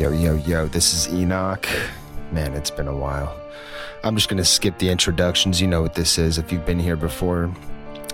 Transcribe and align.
Yo, 0.00 0.10
yo, 0.12 0.34
yo, 0.46 0.66
this 0.66 0.94
is 0.94 1.12
Enoch. 1.12 1.68
Man, 2.32 2.54
it's 2.54 2.70
been 2.70 2.88
a 2.88 2.96
while. 2.96 3.38
I'm 4.02 4.16
just 4.16 4.30
going 4.30 4.38
to 4.38 4.46
skip 4.46 4.78
the 4.78 4.88
introductions. 4.88 5.60
You 5.60 5.66
know 5.66 5.82
what 5.82 5.94
this 5.94 6.16
is 6.16 6.38
if 6.38 6.50
you've 6.50 6.64
been 6.64 6.78
here 6.78 6.96
before. 6.96 7.54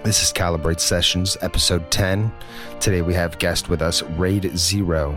This 0.03 0.21
is 0.21 0.33
Calibrate 0.33 0.81
Sessions, 0.81 1.37
episode 1.43 1.89
10. 1.93 2.33
Today 2.81 3.03
we 3.03 3.15
have 3.15 3.39
guest 3.39 3.69
with 3.69 3.83
us, 3.83 4.03
Raid 4.03 4.59
Zero. 4.59 5.17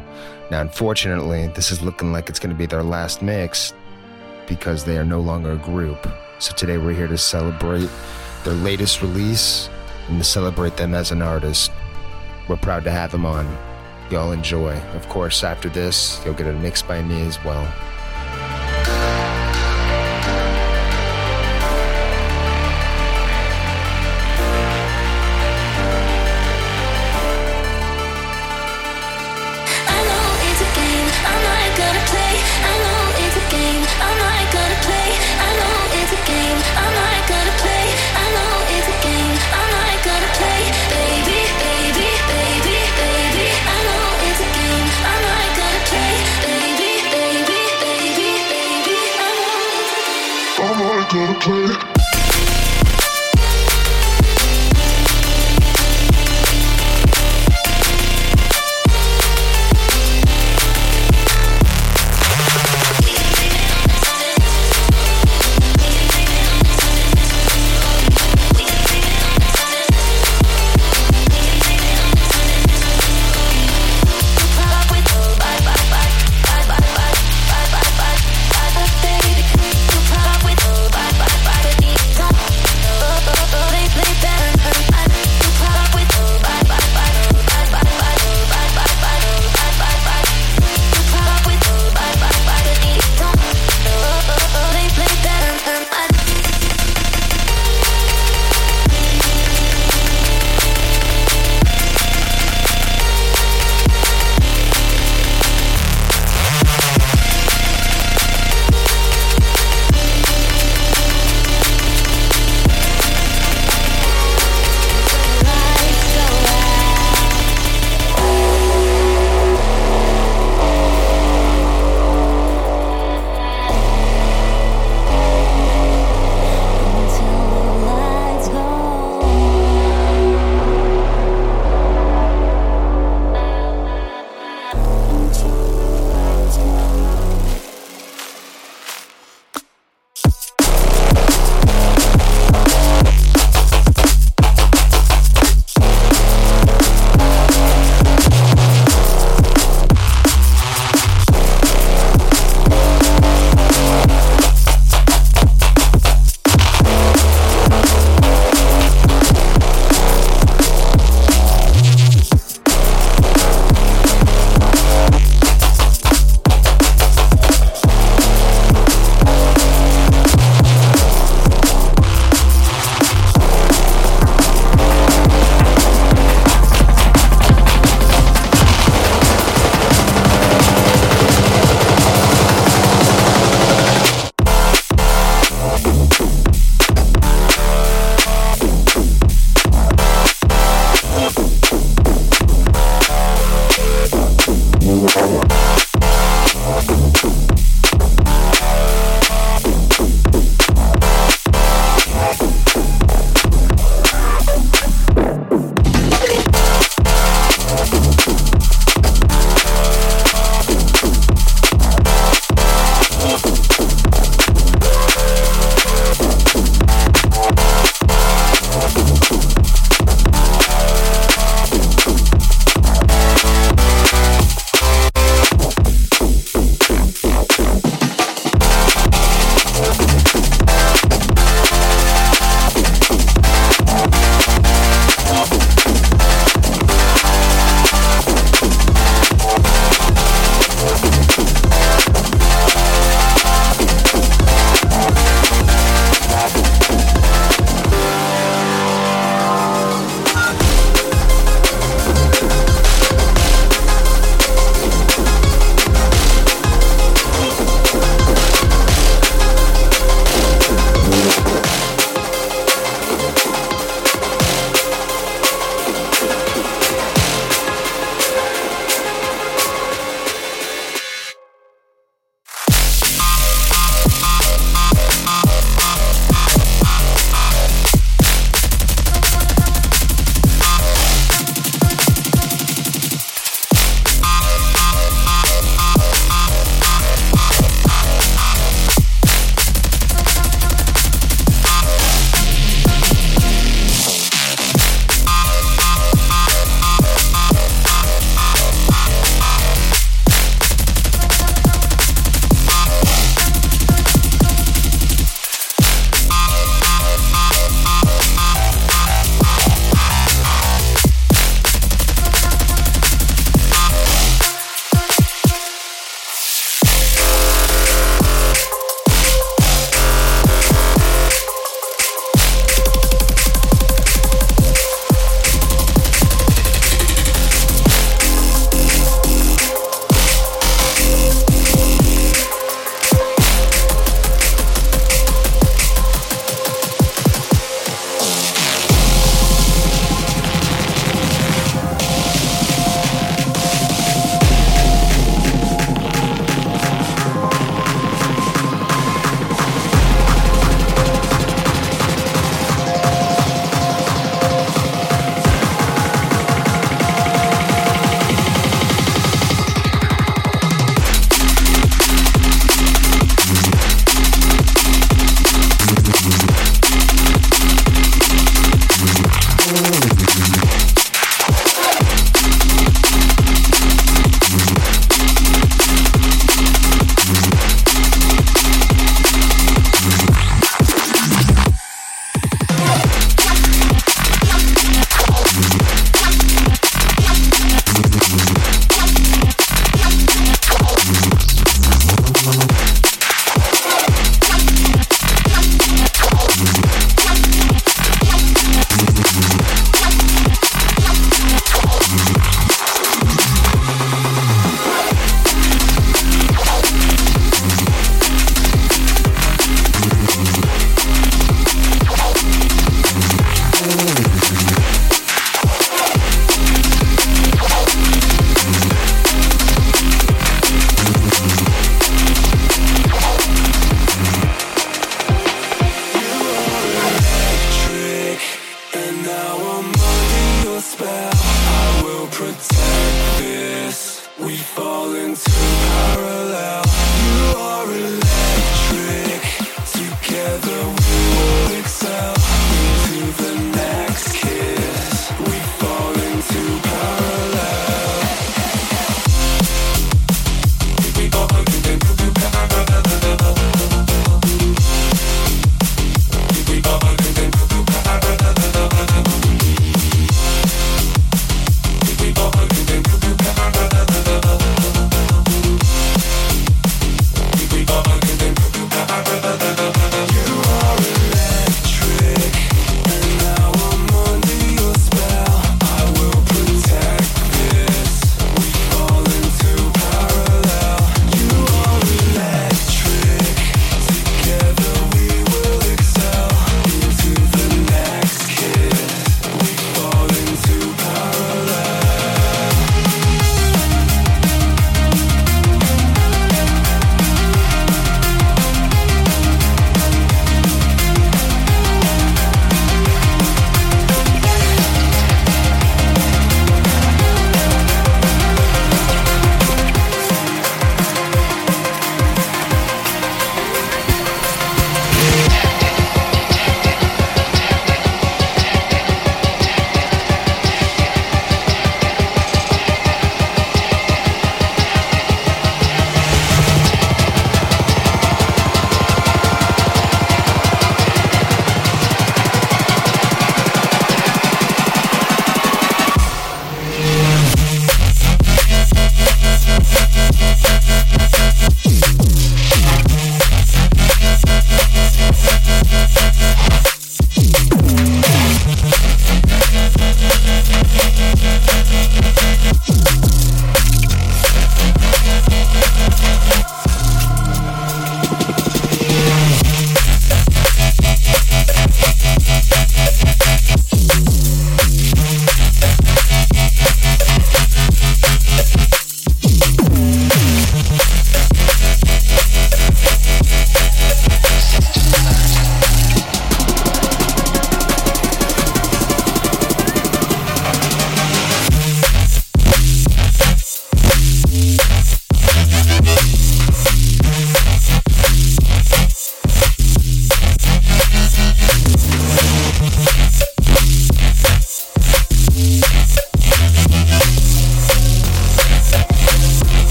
Now, 0.51 0.61
unfortunately, 0.61 1.47
this 1.55 1.71
is 1.71 1.81
looking 1.81 2.11
like 2.11 2.29
it's 2.29 2.37
going 2.37 2.53
to 2.53 2.55
be 2.55 2.67
their 2.67 2.83
last 2.83 3.23
mix 3.23 3.73
because 4.47 4.83
they 4.83 4.99
are 4.99 5.03
no 5.03 5.21
longer 5.21 5.53
a 5.53 5.57
group. 5.57 6.07
So 6.37 6.53
today 6.53 6.77
we're 6.77 6.93
here 6.93 7.07
to 7.07 7.17
celebrate 7.17 7.89
their 8.43 8.53
latest 8.53 9.01
release 9.01 9.71
and 10.07 10.19
to 10.19 10.23
celebrate 10.23 10.77
them 10.77 10.93
as 10.93 11.11
an 11.11 11.23
artist. 11.23 11.71
We're 12.47 12.57
proud 12.57 12.83
to 12.83 12.91
have 12.91 13.11
them 13.11 13.25
on. 13.25 13.68
Y'all 14.09 14.31
enjoy. 14.31 14.75
Of 14.95 15.07
course, 15.07 15.43
after 15.43 15.69
this, 15.69 16.19
you'll 16.25 16.33
get 16.33 16.47
a 16.47 16.53
mix 16.53 16.81
by 16.81 17.01
me 17.03 17.21
as 17.27 17.43
well. 17.43 17.71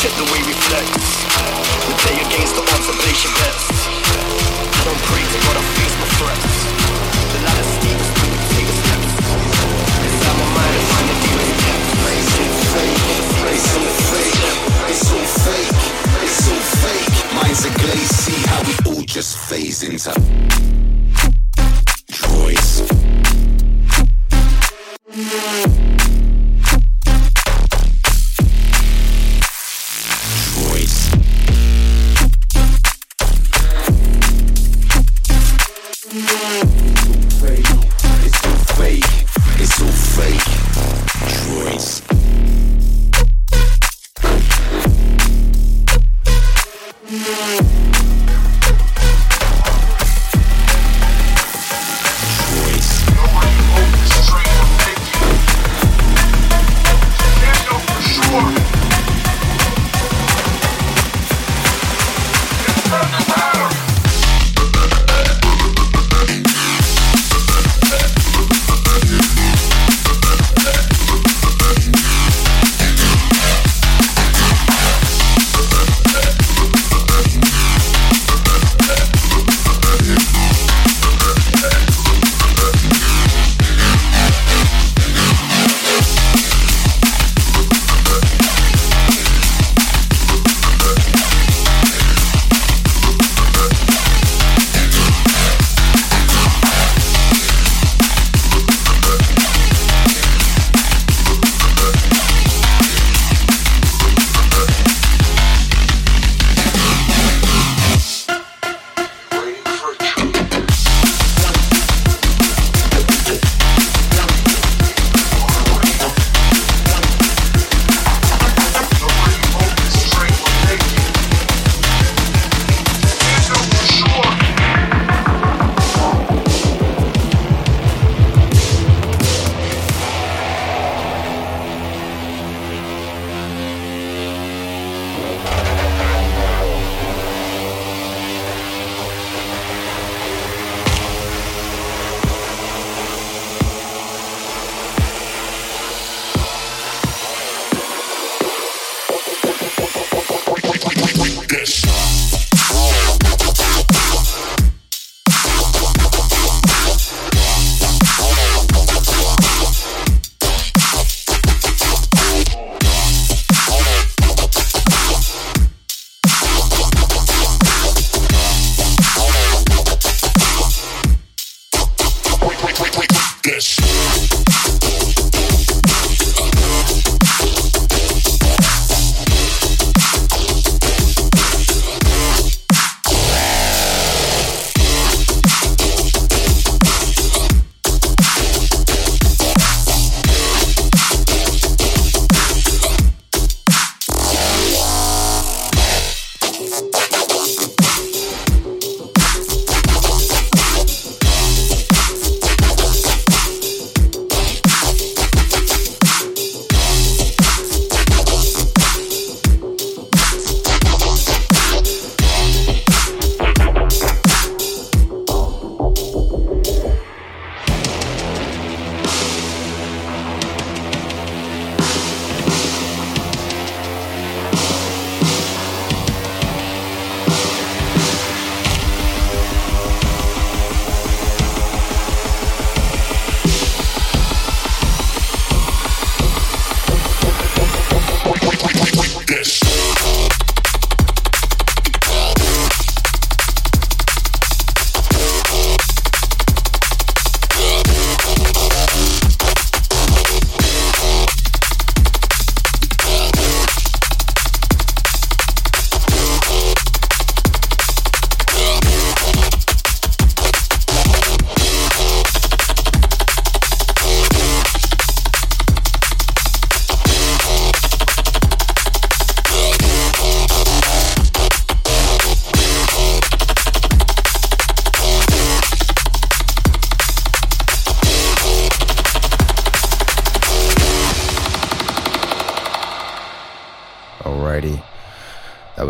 shit 0.00 0.16
the 0.16 0.24
way 0.32 0.40
we 0.48 0.54
flex. 0.64 0.88
We 1.84 1.92
play 2.00 2.16
against 2.24 2.56
the 2.56 2.64
odds 2.72 2.88
and 2.88 2.96
place 3.04 3.20
your 3.20 3.34
best. 3.36 3.68
I 3.68 4.82
don't 4.88 5.02
pray 5.12 5.20
to 5.20 5.38
God, 5.44 5.56
I 5.60 5.64
face 5.76 5.94
my 6.00 6.08
threats. 6.16 6.56
The 7.32 7.40
ladder 7.44 7.68
steep 7.68 7.98
is 8.00 8.10
quick 8.16 8.32
take 8.48 8.64
the 8.64 8.76
steps. 8.80 9.12
Inside 10.00 10.36
my 10.40 10.48
mind, 10.56 10.72
I 10.72 10.82
find 10.88 11.06
the 11.10 11.16
demon's 11.20 11.52
depth. 11.60 12.00
It's 12.16 12.32
all 12.40 12.54
fake, 12.72 13.04
it's 13.52 13.68
all 13.76 13.92
fake, 14.08 14.40
it's 14.88 15.04
all 15.12 15.28
fake, 15.44 15.72
it's 16.24 16.48
all 16.48 16.64
fake. 16.80 17.08
Minds 17.36 17.60
are 17.68 17.76
glazed, 17.76 18.14
see 18.24 18.40
how 18.48 18.60
we 18.64 18.74
all 18.88 19.04
just 19.04 19.36
phase 19.36 19.82
into. 19.82 20.79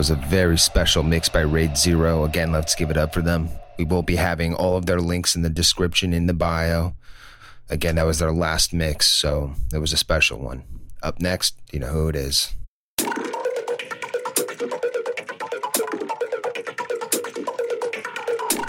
Was 0.00 0.08
a 0.08 0.14
very 0.14 0.56
special 0.56 1.02
mix 1.02 1.28
by 1.28 1.40
Raid 1.40 1.76
Zero. 1.76 2.24
Again, 2.24 2.52
let's 2.52 2.74
give 2.74 2.90
it 2.90 2.96
up 2.96 3.12
for 3.12 3.20
them. 3.20 3.50
We 3.76 3.84
will 3.84 4.00
be 4.00 4.16
having 4.16 4.54
all 4.54 4.78
of 4.78 4.86
their 4.86 4.98
links 4.98 5.36
in 5.36 5.42
the 5.42 5.50
description 5.50 6.14
in 6.14 6.24
the 6.24 6.32
bio. 6.32 6.94
Again, 7.68 7.96
that 7.96 8.06
was 8.06 8.18
their 8.18 8.32
last 8.32 8.72
mix, 8.72 9.06
so 9.06 9.52
it 9.74 9.76
was 9.76 9.92
a 9.92 9.98
special 9.98 10.38
one. 10.38 10.64
Up 11.02 11.20
next, 11.20 11.54
you 11.70 11.80
know 11.80 11.88
who 11.88 12.08
it 12.08 12.16
is. 12.16 12.54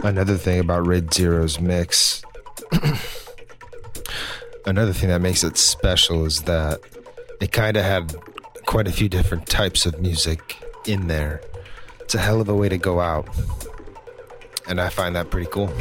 Another 0.03 0.35
thing 0.35 0.59
about 0.59 0.85
Raid 0.85 1.13
Zero's 1.13 1.61
mix, 1.61 2.23
another 4.65 4.91
thing 4.91 5.07
that 5.07 5.21
makes 5.21 5.45
it 5.45 5.55
special 5.55 6.25
is 6.25 6.41
that 6.41 6.81
it 7.39 7.53
kind 7.53 7.77
of 7.77 7.85
had 7.85 8.13
quite 8.65 8.89
a 8.89 8.91
few 8.91 9.07
different 9.07 9.47
types 9.47 9.85
of 9.85 9.97
music 10.01 10.60
in 10.91 11.07
there. 11.07 11.41
It's 12.01 12.15
a 12.15 12.19
hell 12.19 12.41
of 12.41 12.49
a 12.49 12.55
way 12.55 12.67
to 12.69 12.77
go 12.77 12.99
out. 12.99 13.27
And 14.67 14.81
I 14.81 14.89
find 14.89 15.15
that 15.15 15.29
pretty 15.29 15.49
cool. 15.49 15.67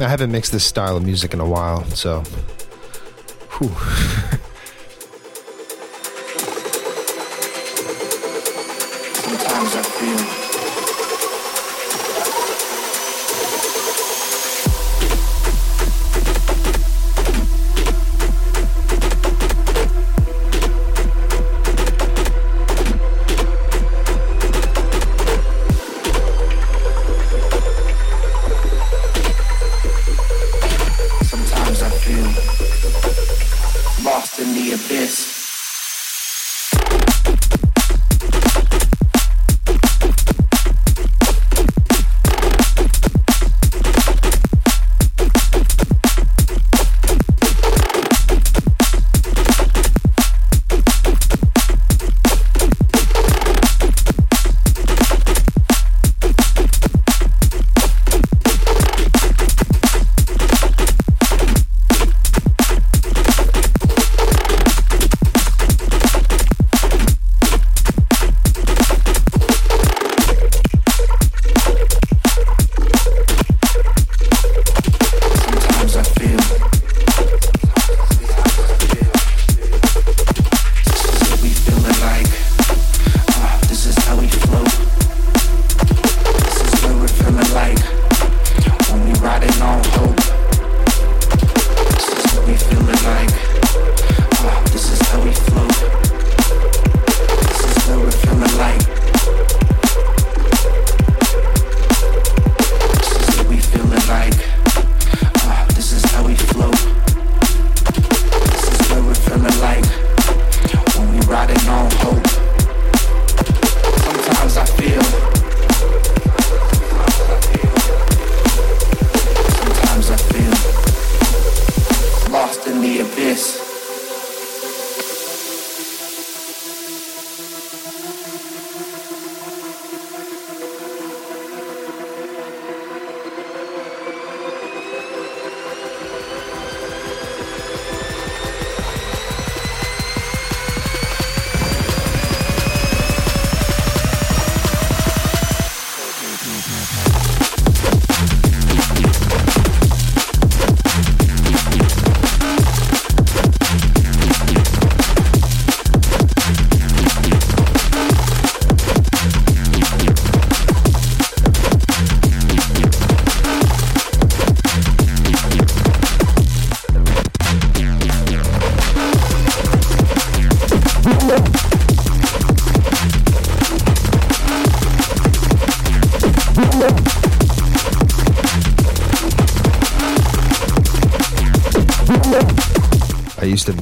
I 0.00 0.08
haven't 0.08 0.32
mixed 0.32 0.52
this 0.52 0.64
style 0.64 0.96
of 0.96 1.04
music 1.04 1.32
in 1.32 1.40
a 1.40 1.46
while, 1.46 1.84
so. 1.84 2.20
Whew. 3.58 4.40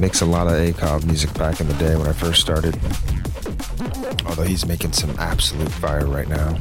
Mix 0.03 0.19
a 0.19 0.25
lot 0.25 0.47
of 0.47 0.53
ACOV 0.55 1.05
music 1.05 1.33
back 1.35 1.61
in 1.61 1.67
the 1.69 1.73
day 1.75 1.95
when 1.95 2.07
I 2.07 2.11
first 2.11 2.41
started. 2.41 2.77
Although 4.25 4.43
he's 4.43 4.65
making 4.65 4.91
some 4.91 5.15
absolute 5.17 5.71
fire 5.71 6.05
right 6.05 6.27
now. 6.27 6.57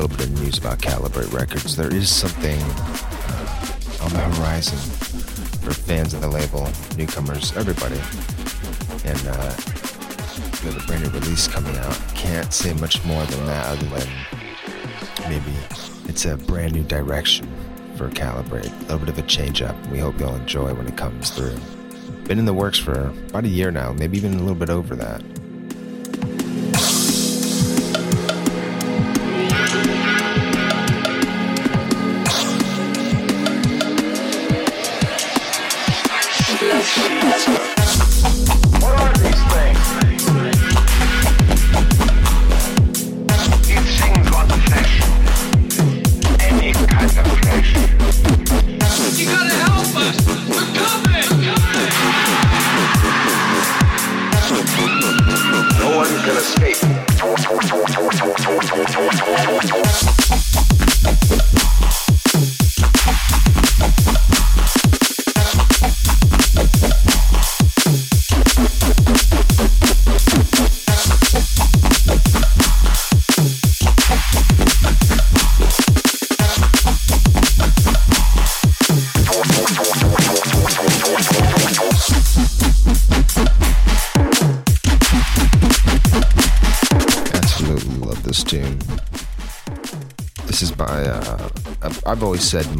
Little 0.00 0.14
bit 0.14 0.26
of 0.26 0.42
news 0.42 0.58
about 0.58 0.78
Calibrate 0.78 1.32
Records. 1.32 1.74
There 1.74 1.92
is 1.92 2.14
something 2.14 2.60
on 4.02 4.12
the 4.12 4.36
horizon 4.36 4.76
for 5.60 5.72
fans 5.72 6.12
of 6.12 6.20
the 6.20 6.28
label, 6.28 6.68
newcomers, 6.98 7.56
everybody. 7.56 7.96
And 9.08 9.26
uh, 9.26 9.56
we 10.60 10.70
have 10.70 10.82
a 10.82 10.86
brand 10.86 11.02
new 11.02 11.18
release 11.18 11.48
coming 11.48 11.74
out. 11.78 11.98
Can't 12.14 12.52
say 12.52 12.74
much 12.74 13.02
more 13.06 13.24
than 13.24 13.46
that 13.46 13.68
other 13.68 13.86
than 13.86 14.08
maybe 15.30 15.56
it's 16.10 16.26
a 16.26 16.36
brand 16.36 16.74
new 16.74 16.82
direction 16.82 17.48
for 17.96 18.10
Calibrate. 18.10 18.66
A 18.66 18.82
little 18.82 18.98
bit 18.98 19.08
of 19.08 19.18
a 19.18 19.22
change 19.22 19.62
up. 19.62 19.74
We 19.86 19.98
hope 19.98 20.20
you'll 20.20 20.36
enjoy 20.36 20.74
when 20.74 20.86
it 20.86 20.98
comes 20.98 21.30
through. 21.30 21.56
Been 22.24 22.38
in 22.38 22.44
the 22.44 22.52
works 22.52 22.78
for 22.78 23.14
about 23.30 23.44
a 23.44 23.48
year 23.48 23.70
now, 23.70 23.94
maybe 23.94 24.18
even 24.18 24.34
a 24.34 24.40
little 24.40 24.54
bit 24.54 24.68
over 24.68 24.94
that. 24.96 25.22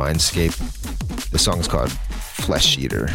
Mindscape. 0.07 0.55
The 1.31 1.39
song's 1.39 1.67
called 1.67 1.91
Flesh 1.91 2.79
Eater. 2.79 3.09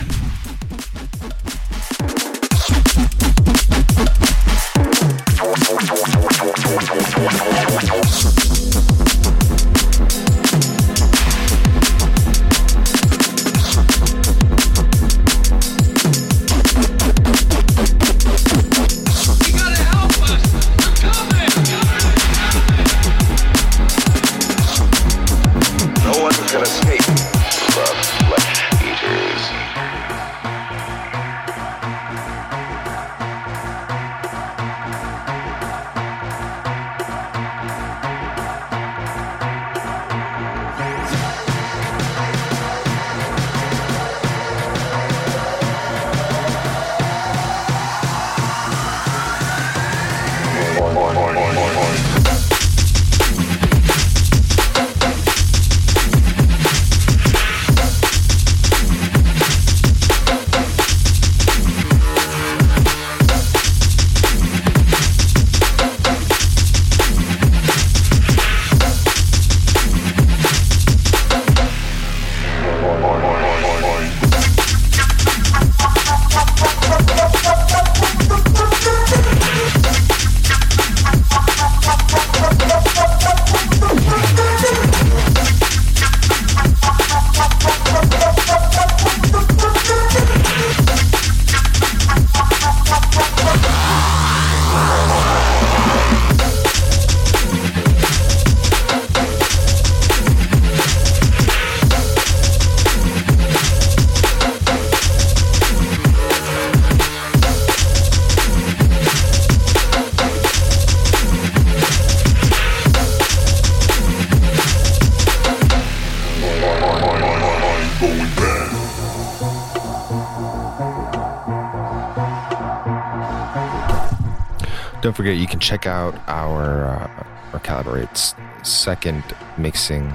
Forget, 125.22 125.38
you 125.38 125.46
can 125.46 125.60
check 125.60 125.86
out 125.86 126.16
our 126.28 126.88
uh, 126.88 127.54
our 127.54 127.60
Calibrate's 127.60 128.34
second 128.68 129.24
mixing 129.56 130.12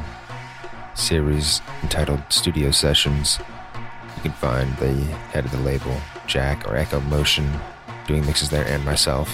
series 0.95 1.61
entitled 1.85 2.21
Studio 2.29 2.73
Sessions. 2.73 3.39
You 4.17 4.23
can 4.23 4.33
find 4.33 4.77
the 4.79 4.93
head 5.31 5.45
of 5.45 5.53
the 5.53 5.61
label, 5.61 5.97
Jack 6.27 6.69
or 6.69 6.75
Echo 6.75 6.99
Motion, 7.03 7.49
doing 8.09 8.27
mixes 8.27 8.51
there, 8.51 8.67
and 8.67 8.85
myself. 8.85 9.31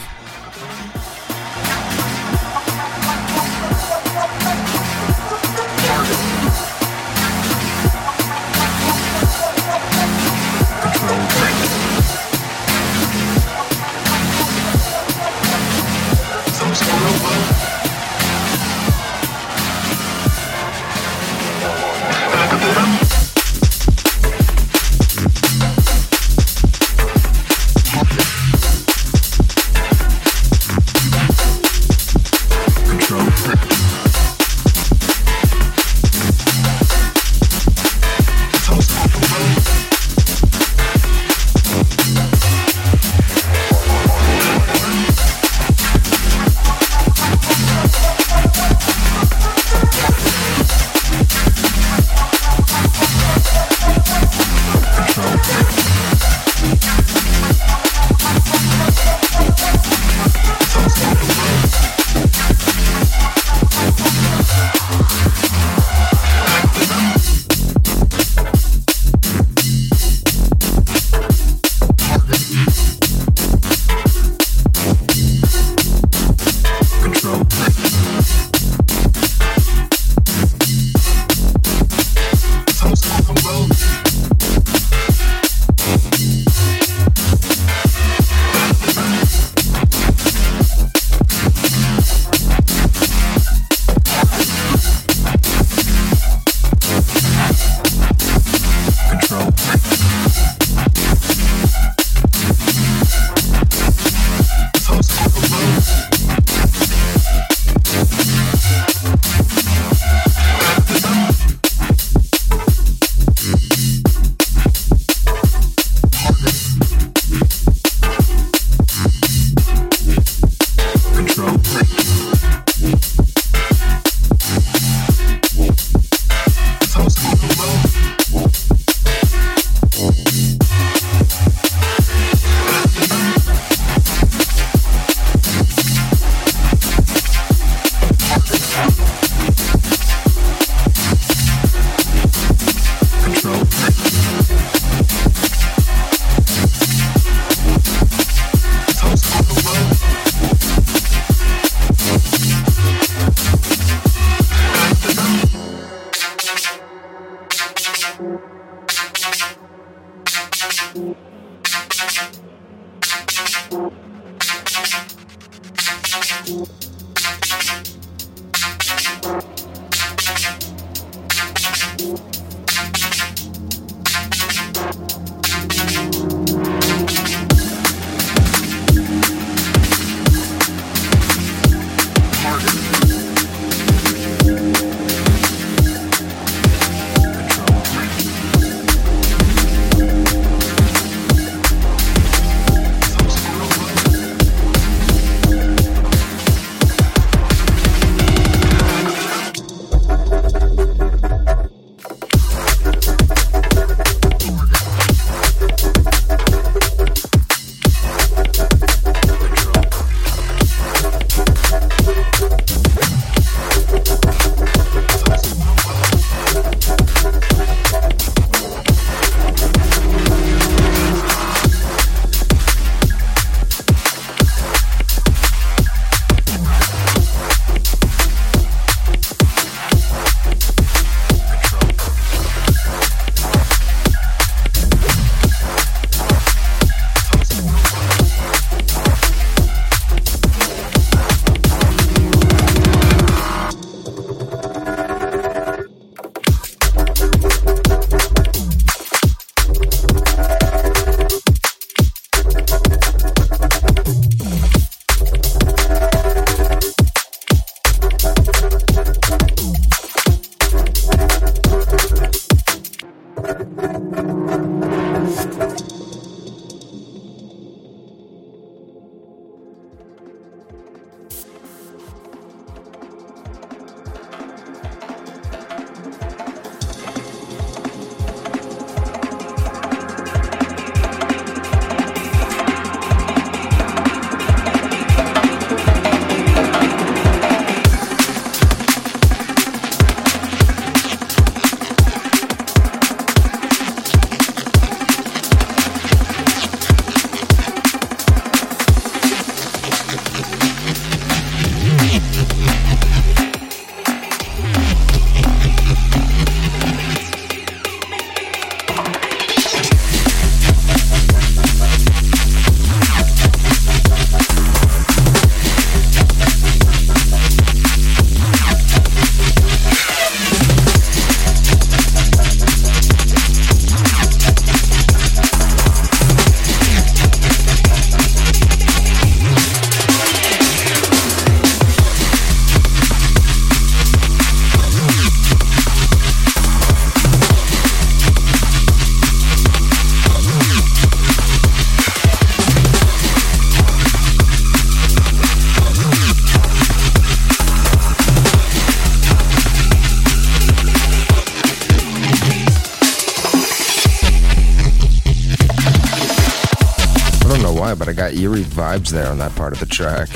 Vibes 358.72 359.10
there 359.10 359.28
on 359.28 359.38
that 359.38 359.54
part 359.54 359.72
of 359.72 359.80
the 359.80 359.86
track. 359.86 360.28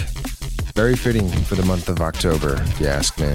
Very 0.75 0.97
fitting 0.97 1.29
for 1.29 1.55
the 1.55 1.65
month 1.65 1.89
of 1.89 2.01
October, 2.01 2.55
if 2.63 2.81
you 2.81 2.87
ask 2.87 3.19
me. 3.19 3.35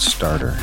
Starter. 0.00 0.56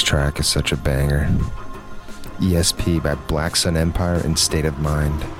Next 0.00 0.08
track 0.08 0.40
is 0.40 0.48
such 0.48 0.72
a 0.72 0.76
banger. 0.78 1.28
ESP 2.38 3.02
by 3.02 3.14
Black 3.28 3.54
Sun 3.54 3.76
Empire 3.76 4.22
and 4.24 4.38
State 4.38 4.64
of 4.64 4.78
Mind. 4.78 5.39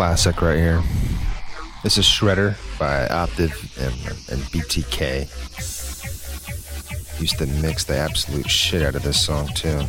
Classic 0.00 0.40
right 0.40 0.56
here. 0.56 0.82
This 1.82 1.98
is 1.98 2.06
Shredder 2.06 2.56
by 2.78 3.06
Optiv 3.08 3.52
and, 3.76 3.92
and 4.32 4.40
BTK. 4.50 5.28
Used 7.20 7.36
to 7.36 7.46
mix 7.60 7.84
the 7.84 7.98
absolute 7.98 8.48
shit 8.48 8.80
out 8.80 8.94
of 8.94 9.02
this 9.02 9.20
song 9.20 9.48
too. 9.48 9.82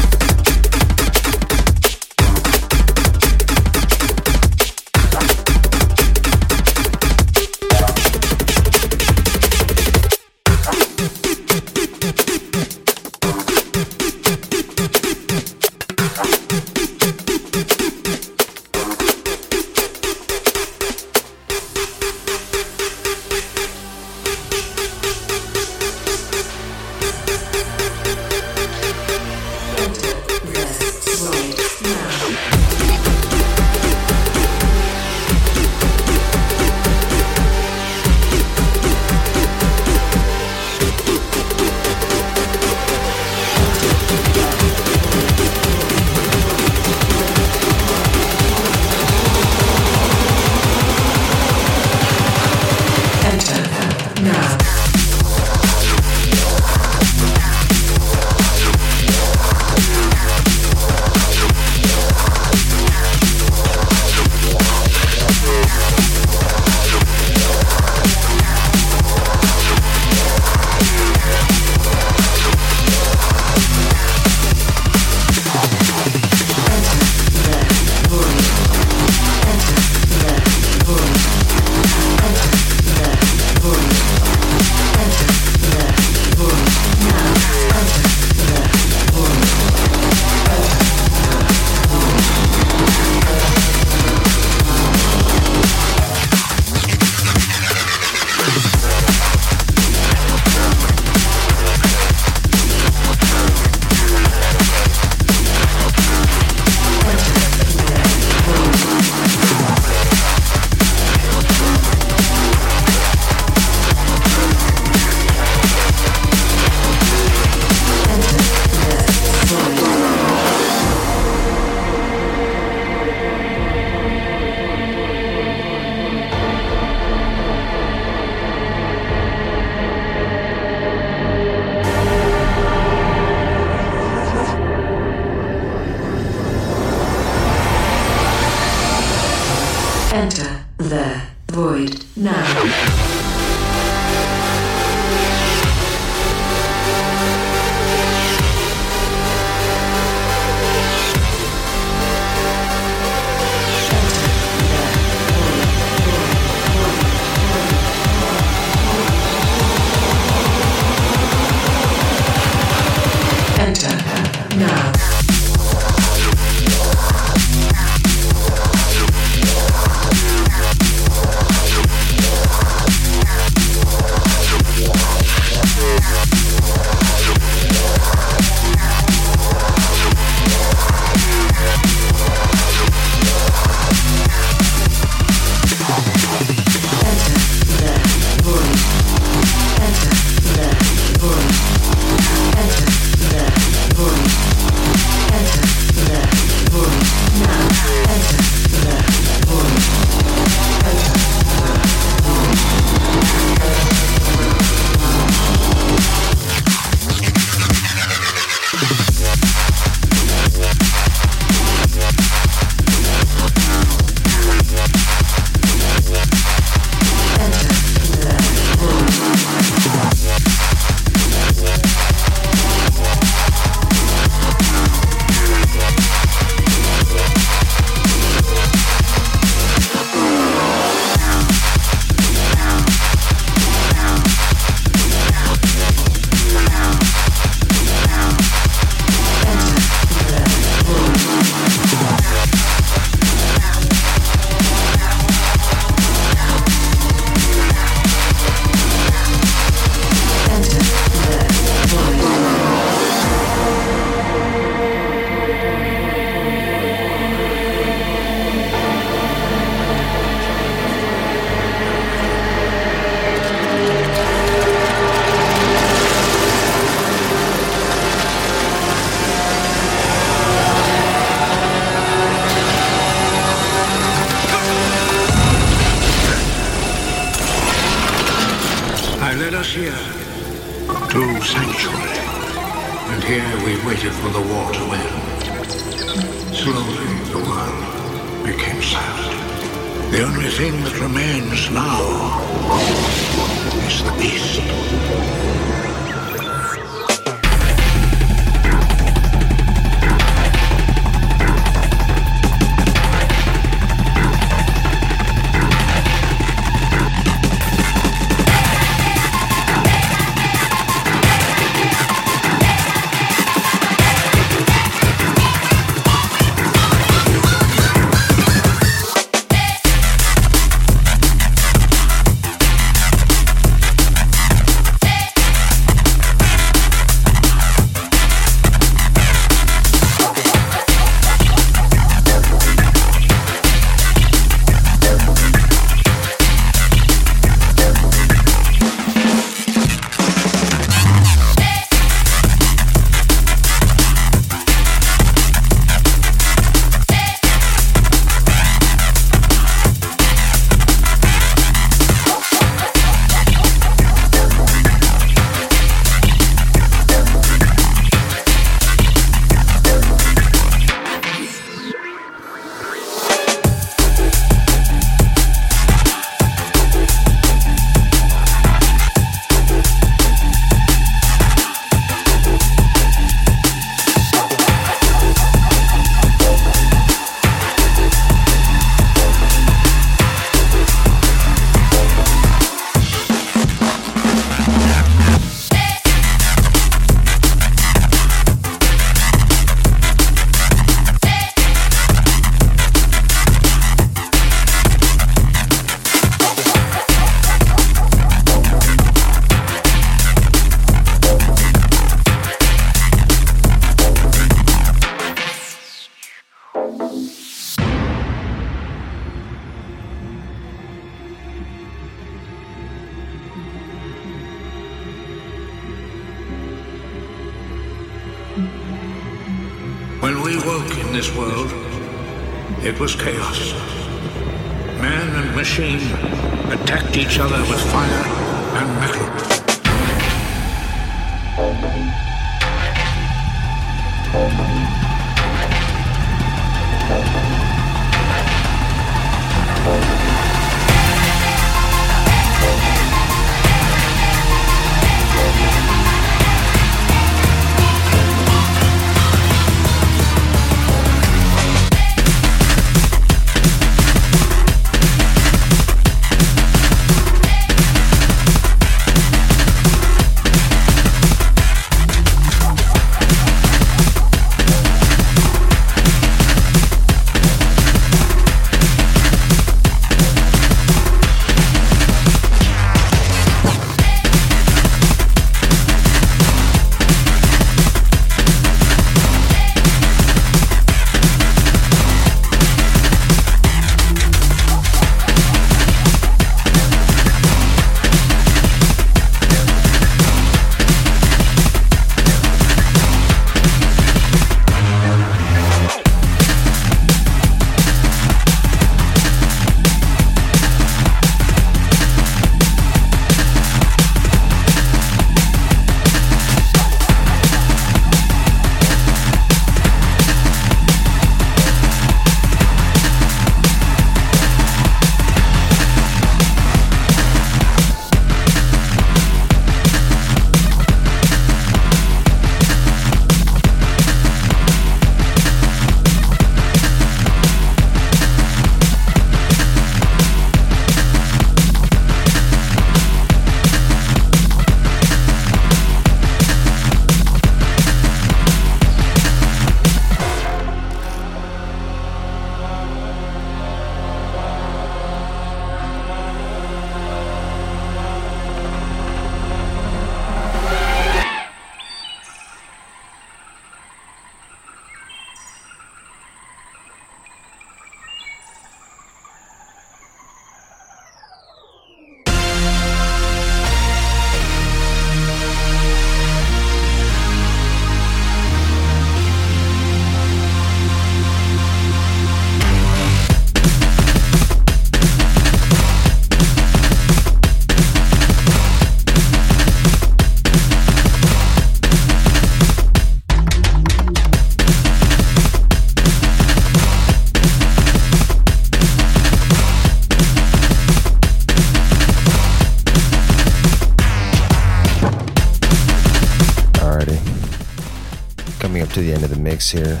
Mix 599.54 599.70
here, 599.70 600.00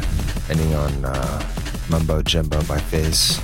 ending 0.50 0.74
on 0.74 1.04
uh, 1.04 1.52
Mumbo 1.88 2.22
Jumbo 2.22 2.60
by 2.64 2.76
Face. 2.76 3.38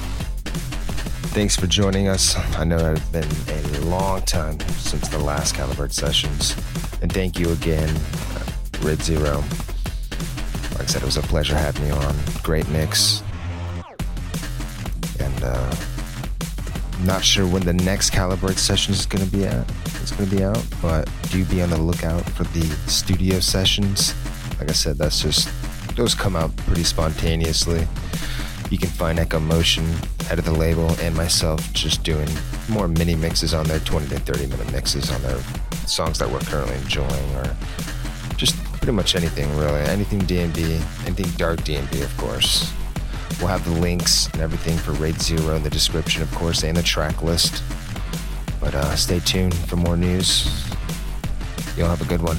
Thanks 1.31 1.55
for 1.55 1.69
joining 1.69 2.09
us. 2.09 2.37
I 2.59 2.65
know 2.65 2.95
it's 2.95 3.05
been 3.11 3.29
a 3.77 3.81
long 3.83 4.23
time 4.23 4.59
since 4.71 5.07
the 5.07 5.21
last 5.21 5.55
Calibrate 5.55 5.93
sessions. 5.93 6.57
And 7.01 7.13
thank 7.13 7.39
you 7.39 7.53
again, 7.53 7.89
uh, 8.35 8.45
Red 8.83 9.01
Zero. 9.01 9.45
Like 10.73 10.81
I 10.81 10.87
said, 10.87 11.03
it 11.03 11.05
was 11.05 11.17
a 11.17 11.23
pleasure 11.23 11.55
having 11.55 11.87
you 11.87 11.93
on. 11.93 12.17
Great 12.43 12.69
mix. 12.71 13.23
And 15.21 15.45
uh, 15.45 15.77
not 17.05 17.23
sure 17.23 17.47
when 17.47 17.63
the 17.63 17.75
next 17.75 18.11
Calibrate 18.11 18.59
session 18.59 18.95
is 18.95 19.07
going 19.07 19.25
to 19.25 19.31
be 19.31 19.45
at. 19.45 19.71
It's 20.03 20.11
going 20.11 20.29
to 20.29 20.37
be 20.37 20.43
out, 20.43 20.65
but 20.83 21.09
do 21.31 21.45
be 21.45 21.63
on 21.63 21.71
the 21.71 21.81
lookout 21.81 22.29
for 22.31 22.43
the 22.43 22.65
studio 22.89 23.39
sessions. 23.39 24.13
Like 24.59 24.71
I 24.71 24.73
said, 24.73 24.99
that's 24.99 25.23
just 25.23 25.49
those 25.97 26.15
come 26.15 26.37
out 26.37 26.55
pretty 26.57 26.85
spontaneously. 26.85 27.87
You 28.71 28.79
can 28.79 28.89
find 28.89 29.19
Echo 29.19 29.41
Motion, 29.41 29.85
head 30.27 30.39
of 30.39 30.45
the 30.45 30.53
label, 30.53 30.91
and 31.01 31.15
myself 31.15 31.73
just 31.73 32.05
doing 32.05 32.29
more 32.69 32.87
mini 32.87 33.17
mixes 33.17 33.53
on 33.53 33.67
there, 33.67 33.81
20 33.81 34.07
to 34.09 34.21
30 34.21 34.47
minute 34.47 34.73
mixes 34.73 35.11
on 35.11 35.21
their 35.23 35.41
songs 35.87 36.19
that 36.21 36.31
we're 36.31 36.41
currently 36.41 36.77
enjoying, 36.77 37.35
or 37.37 37.57
just 38.37 38.57
pretty 38.75 38.93
much 38.93 39.17
anything 39.17 39.55
really. 39.57 39.81
Anything 39.81 40.21
DnB, 40.21 40.59
anything 41.05 41.31
dark 41.37 41.61
DnB, 41.61 42.03
of 42.03 42.17
course. 42.17 42.73
We'll 43.41 43.49
have 43.49 43.65
the 43.65 43.81
links 43.81 44.29
and 44.33 44.41
everything 44.41 44.77
for 44.79 44.93
Raid 44.93 45.21
Zero 45.21 45.57
in 45.57 45.63
the 45.63 45.71
description, 45.71 46.23
of 46.23 46.33
course, 46.35 46.63
and 46.63 46.77
the 46.77 46.83
track 46.83 47.23
list. 47.23 47.63
But 48.61 48.75
uh, 48.75 48.95
stay 48.95 49.21
tuned 49.21 49.55
for 49.55 49.77
more 49.77 49.97
news. 49.97 50.65
You'll 51.77 51.89
have 51.89 52.03
a 52.03 52.05
good 52.05 52.23
one. 52.23 52.37